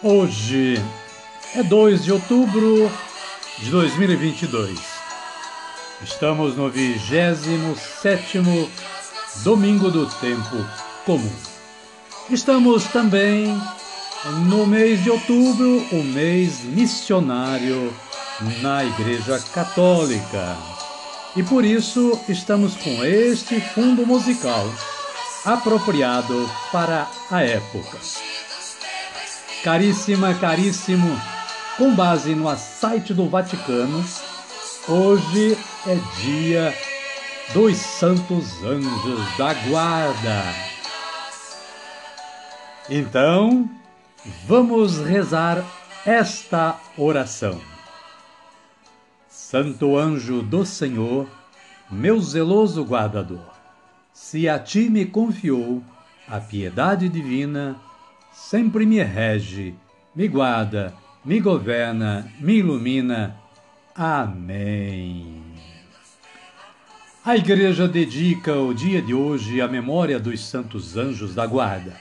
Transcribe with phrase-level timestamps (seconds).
[0.00, 0.80] Hoje
[1.56, 2.88] é 2 de outubro
[3.58, 4.78] de 2022.
[6.04, 8.38] Estamos no 27
[9.42, 10.64] domingo do tempo
[11.04, 11.32] comum.
[12.30, 13.60] Estamos também
[14.46, 17.92] no mês de outubro, o mês missionário
[18.62, 20.56] na Igreja Católica.
[21.34, 24.64] E por isso estamos com este fundo musical
[25.44, 27.98] apropriado para a época.
[29.62, 31.08] Caríssima, caríssimo,
[31.76, 34.04] com base no site do Vaticano,
[34.88, 36.72] hoje é dia
[37.52, 40.44] dos Santos Anjos da Guarda.
[42.88, 43.68] Então,
[44.46, 45.64] vamos rezar
[46.06, 47.60] esta oração.
[49.28, 51.26] Santo anjo do Senhor,
[51.90, 53.50] meu zeloso guardador,
[54.12, 55.82] se a ti me confiou
[56.28, 57.76] a piedade divina,
[58.38, 59.74] sempre me rege,
[60.14, 60.94] me guarda,
[61.24, 63.36] me governa, me ilumina.
[63.94, 65.42] Amém.
[67.24, 71.94] A Igreja dedica o dia de hoje à memória dos santos anjos da guarda,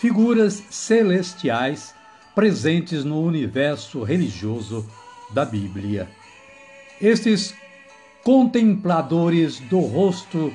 [0.00, 1.94] figuras celestiais
[2.34, 4.88] presentes no universo religioso
[5.32, 6.08] da Bíblia.
[7.00, 7.54] Estes
[8.24, 10.52] contempladores do rosto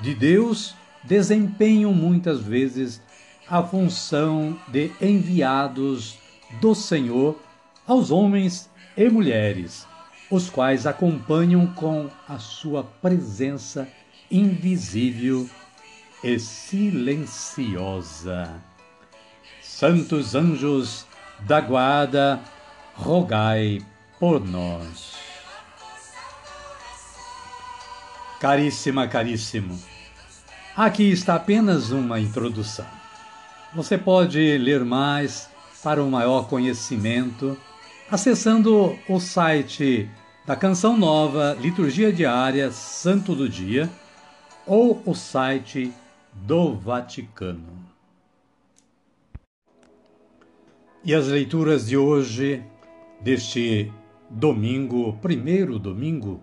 [0.00, 3.00] de Deus desempenham muitas vezes
[3.48, 6.18] a função de enviados
[6.60, 7.38] do Senhor
[7.86, 9.86] aos homens e mulheres,
[10.30, 13.88] os quais acompanham com a sua presença
[14.30, 15.48] invisível
[16.22, 17.68] e silenciosa.
[19.60, 21.06] Santos anjos
[21.40, 22.40] da guarda,
[22.94, 23.80] rogai
[24.18, 25.14] por nós.
[28.38, 29.78] Caríssima, caríssimo,
[30.76, 33.01] aqui está apenas uma introdução.
[33.74, 35.48] Você pode ler mais
[35.82, 37.56] para um maior conhecimento
[38.10, 40.10] acessando o site
[40.46, 43.88] da Canção Nova, Liturgia Diária, Santo do Dia,
[44.66, 45.90] ou o site
[46.34, 47.82] do Vaticano.
[51.02, 52.62] E as leituras de hoje,
[53.22, 53.90] deste
[54.28, 56.42] domingo, primeiro domingo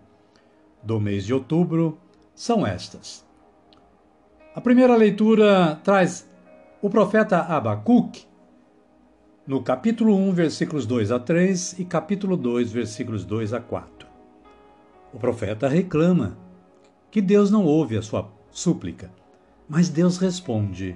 [0.82, 2.00] do mês de outubro,
[2.34, 3.24] são estas.
[4.56, 6.29] A primeira leitura traz
[6.82, 8.26] o profeta Abacuque,
[9.46, 14.08] no capítulo 1, versículos 2 a 3 e capítulo 2, versículos 2 a 4.
[15.14, 16.38] O profeta reclama
[17.12, 19.12] que Deus não ouve a sua súplica,
[19.68, 20.96] mas Deus responde: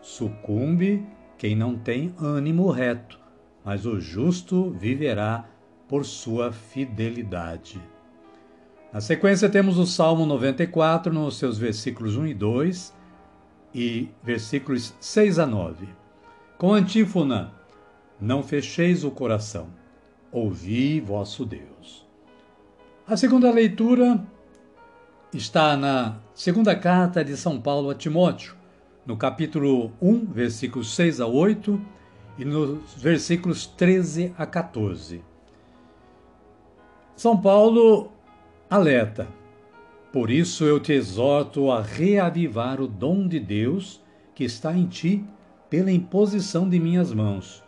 [0.00, 1.04] Sucumbe
[1.36, 3.18] quem não tem ânimo reto,
[3.64, 5.44] mas o justo viverá
[5.88, 7.82] por sua fidelidade.
[8.92, 12.99] Na sequência, temos o Salmo 94, nos seus versículos 1 e 2,
[13.74, 15.88] e versículos 6 a 9.
[16.58, 17.52] Com antífona:
[18.20, 19.68] Não fecheis o coração,
[20.30, 22.06] ouvi vosso Deus.
[23.06, 24.22] A segunda leitura
[25.32, 28.54] está na segunda carta de São Paulo a Timóteo,
[29.06, 31.80] no capítulo 1, versículos 6 a 8
[32.38, 35.22] e nos versículos 13 a 14.
[37.16, 38.10] São Paulo
[38.68, 39.28] alerta:
[40.12, 44.02] por isso eu te exorto a reavivar o dom de Deus
[44.34, 45.24] que está em ti
[45.68, 47.62] pela imposição de minhas mãos.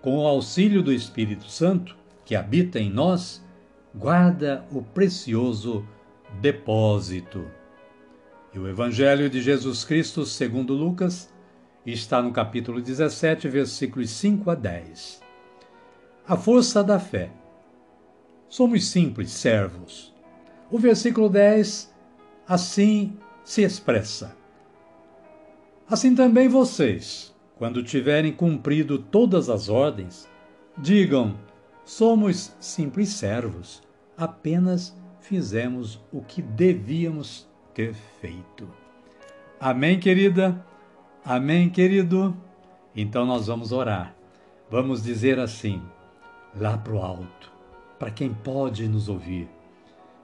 [0.00, 3.44] Com o auxílio do Espírito Santo, que habita em nós,
[3.92, 5.84] guarda o precioso
[6.40, 7.44] depósito.
[8.54, 11.28] E o Evangelho de Jesus Cristo, segundo Lucas,
[11.84, 15.22] está no capítulo 17, versículos 5 a 10.
[16.28, 17.32] A força da fé.
[18.48, 20.16] Somos simples servos
[20.70, 21.92] o versículo 10:
[22.46, 24.36] Assim se expressa.
[25.88, 30.28] Assim também vocês, quando tiverem cumprido todas as ordens,
[30.76, 31.34] digam:
[31.84, 33.82] somos simples servos,
[34.16, 38.68] apenas fizemos o que devíamos ter feito.
[39.60, 40.64] Amém, querida?
[41.24, 42.36] Amém, querido?
[42.94, 44.14] Então nós vamos orar.
[44.70, 45.82] Vamos dizer assim,
[46.54, 47.52] lá para o alto,
[47.98, 49.48] para quem pode nos ouvir.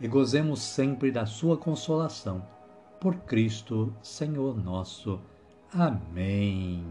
[0.00, 2.42] e gozemos sempre da sua consolação
[3.00, 5.20] por Cristo, Senhor nosso.
[5.72, 6.84] Amém.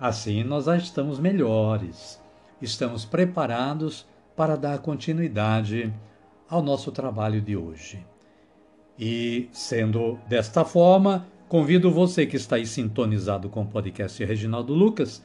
[0.00, 2.20] Assim nós já estamos melhores,
[2.60, 4.06] estamos preparados
[4.36, 5.92] para dar continuidade
[6.48, 8.04] ao nosso trabalho de hoje.
[8.98, 15.24] E, sendo desta forma, convido você que está aí sintonizado com o podcast Reginaldo Lucas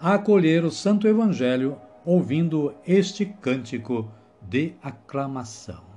[0.00, 4.10] a acolher o Santo Evangelho ouvindo este cântico
[4.48, 5.87] de aclamação.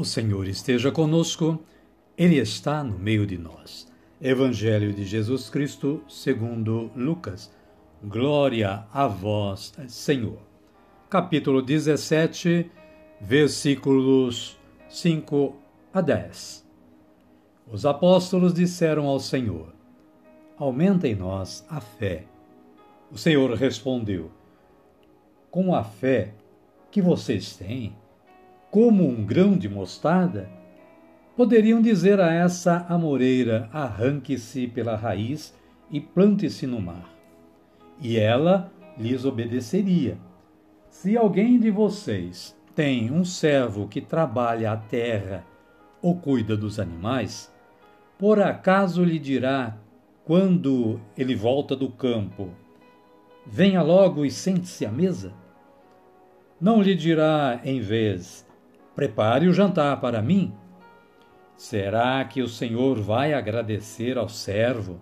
[0.00, 1.62] O Senhor esteja conosco,
[2.16, 3.86] Ele está no meio de nós.
[4.18, 7.52] Evangelho de Jesus Cristo, segundo Lucas.
[8.02, 10.38] Glória a vós, Senhor.
[11.10, 12.70] Capítulo 17,
[13.20, 14.58] versículos
[14.88, 15.54] 5
[15.92, 16.66] a 10.
[17.70, 19.74] Os apóstolos disseram ao Senhor:
[20.56, 22.24] Aumenta em nós a fé.
[23.12, 24.30] O Senhor respondeu:
[25.50, 26.32] Com a fé
[26.90, 27.94] que vocês têm,
[28.70, 30.48] como um grão de mostarda,
[31.36, 35.54] poderiam dizer a essa amoreira: arranque-se pela raiz
[35.90, 37.08] e plante-se no mar.
[38.00, 40.18] E ela lhes obedeceria.
[40.88, 45.44] Se alguém de vocês tem um servo que trabalha a terra
[46.00, 47.52] ou cuida dos animais,
[48.18, 49.76] por acaso lhe dirá,
[50.24, 52.50] quando ele volta do campo,
[53.46, 55.32] venha logo e sente-se à mesa?
[56.60, 58.46] Não lhe dirá, em vez,
[58.94, 60.52] Prepare o jantar para mim.
[61.56, 65.00] Será que o Senhor vai agradecer ao servo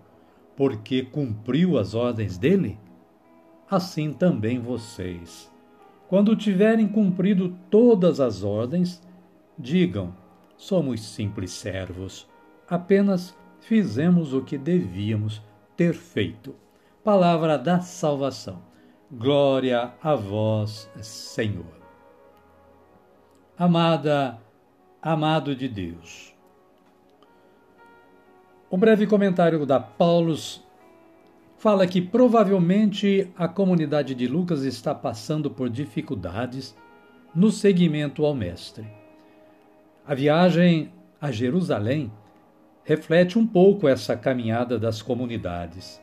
[0.55, 2.77] porque cumpriu as ordens dele?
[3.69, 5.51] Assim também vocês.
[6.07, 9.01] Quando tiverem cumprido todas as ordens,
[9.57, 10.13] digam:
[10.57, 12.27] somos simples servos,
[12.67, 15.41] apenas fizemos o que devíamos
[15.77, 16.55] ter feito.
[17.03, 18.61] Palavra da salvação.
[19.11, 21.78] Glória a vós, Senhor
[23.59, 24.39] amada,
[25.01, 26.33] amado de Deus.
[28.69, 30.63] O breve comentário da Paulus
[31.57, 36.73] fala que provavelmente a comunidade de Lucas está passando por dificuldades
[37.35, 38.87] no seguimento ao Mestre.
[40.07, 42.09] A viagem a Jerusalém
[42.85, 46.01] reflete um pouco essa caminhada das comunidades,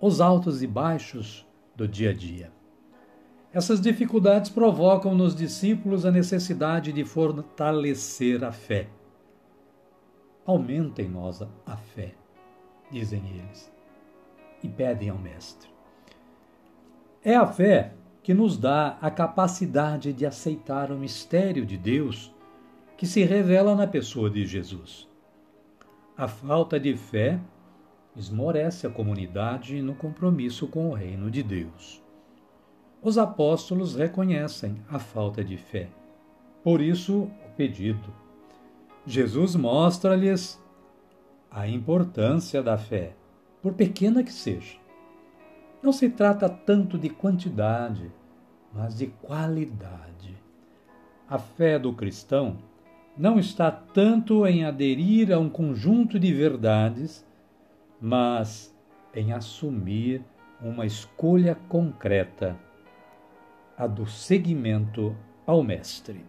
[0.00, 1.46] os altos e baixos
[1.76, 2.55] do dia a dia.
[3.56, 8.86] Essas dificuldades provocam nos discípulos a necessidade de fortalecer a fé.
[10.44, 12.12] Aumenta em nós a fé,
[12.90, 13.72] dizem eles,
[14.62, 15.70] e pedem ao Mestre.
[17.24, 22.30] É a fé que nos dá a capacidade de aceitar o mistério de Deus
[22.94, 25.08] que se revela na pessoa de Jesus.
[26.14, 27.40] A falta de fé
[28.14, 32.04] esmorece a comunidade no compromisso com o reino de Deus.
[33.06, 35.88] Os apóstolos reconhecem a falta de fé.
[36.64, 38.12] Por isso, o pedido.
[39.06, 40.60] Jesus mostra-lhes
[41.48, 43.14] a importância da fé,
[43.62, 44.76] por pequena que seja.
[45.80, 48.10] Não se trata tanto de quantidade,
[48.74, 50.36] mas de qualidade.
[51.28, 52.58] A fé do cristão
[53.16, 57.24] não está tanto em aderir a um conjunto de verdades,
[58.00, 58.76] mas
[59.14, 60.24] em assumir
[60.60, 62.65] uma escolha concreta,
[63.76, 65.16] a do seguimento
[65.46, 66.24] ao Mestre.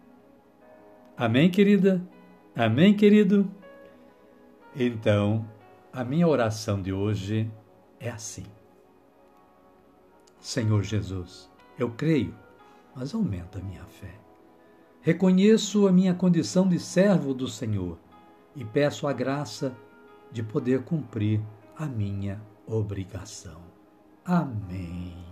[1.16, 2.02] Amém, querida?
[2.56, 3.50] Amém, querido?
[4.76, 5.48] Então,
[5.92, 7.52] a minha oração de hoje
[8.00, 8.46] é assim:
[10.40, 11.50] Senhor Jesus,
[11.80, 12.36] eu creio,
[12.96, 14.14] mas aumenta a minha fé.
[15.02, 17.98] Reconheço a minha condição de servo do Senhor
[18.56, 19.76] e peço a graça
[20.32, 21.42] de poder cumprir
[21.78, 23.62] a minha obrigação.
[24.26, 25.27] Amém.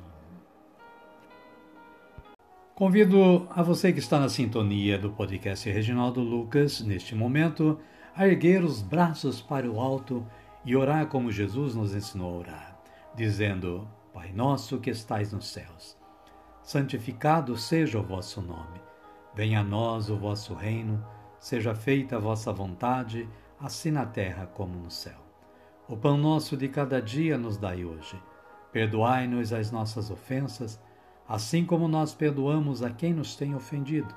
[2.75, 7.79] Convido a você que está na sintonia do podcast Reginaldo Lucas, neste momento,
[8.13, 10.27] a erguer os braços para o alto
[10.65, 12.79] e orar como Jesus nos ensinou a orar,
[13.15, 15.97] dizendo: Pai nosso que estais nos céus,
[16.61, 18.81] santificado seja o vosso nome.
[19.33, 21.01] Venha a nós o vosso reino,
[21.39, 23.25] seja feita a vossa vontade,
[23.57, 25.23] assim na terra como no céu.
[25.87, 28.21] O pão nosso de cada dia nos dai hoje.
[28.73, 30.77] Perdoai-nos as nossas ofensas,
[31.27, 34.13] assim como nós perdoamos a quem nos tem ofendido.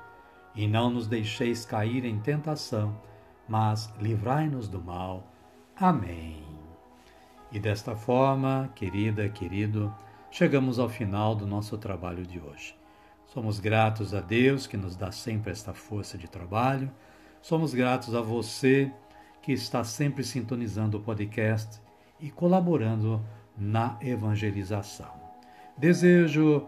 [0.55, 2.99] E não nos deixeis cair em tentação,
[3.47, 5.27] mas livrai-nos do mal.
[5.75, 6.43] Amém.
[7.51, 9.93] E desta forma, querida, querido,
[10.29, 12.75] chegamos ao final do nosso trabalho de hoje.
[13.25, 16.91] Somos gratos a Deus que nos dá sempre esta força de trabalho.
[17.41, 18.91] Somos gratos a você
[19.41, 21.79] que está sempre sintonizando o podcast
[22.19, 23.23] e colaborando
[23.57, 25.13] na evangelização.
[25.77, 26.67] Desejo